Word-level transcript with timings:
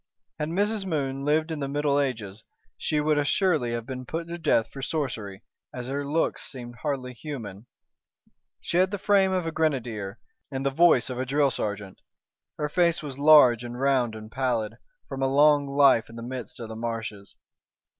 Had 0.39 0.49
Mrs. 0.49 0.83
Moon 0.87 1.25
lived 1.25 1.51
in 1.51 1.59
the 1.59 1.67
Middle 1.67 1.99
Ages, 1.99 2.43
she 2.75 2.99
would 2.99 3.19
assuredly 3.19 3.73
have 3.73 3.85
been 3.85 4.03
put 4.03 4.27
to 4.29 4.39
death 4.39 4.67
for 4.71 4.81
sorcery, 4.81 5.43
as 5.75 5.85
her 5.89 6.03
looks 6.03 6.41
seemed 6.43 6.77
hardly 6.77 7.13
human. 7.13 7.67
She 8.59 8.77
had 8.77 8.89
the 8.89 8.97
frame 8.97 9.31
of 9.31 9.45
a 9.45 9.51
grenadier 9.51 10.17
and 10.49 10.65
the 10.65 10.71
voice 10.71 11.11
of 11.11 11.19
a 11.19 11.25
drill 11.27 11.51
sergeant. 11.51 12.01
Her 12.57 12.67
face 12.67 13.03
was 13.03 13.19
large 13.19 13.63
and 13.63 13.79
round 13.79 14.15
and 14.15 14.31
pallid, 14.31 14.77
from 15.07 15.21
a 15.21 15.27
long 15.27 15.67
life 15.67 16.09
in 16.09 16.15
the 16.15 16.23
midst 16.23 16.59
of 16.59 16.69
the 16.69 16.75
marshes. 16.75 17.35